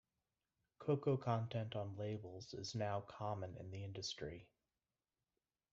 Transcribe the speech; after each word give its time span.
Cacao 0.79 1.15
content 1.15 1.75
on 1.75 1.95
labels 1.95 2.55
is 2.55 2.73
now 2.73 3.01
common 3.01 3.55
in 3.59 3.69
the 3.69 3.83
industry. 3.83 4.47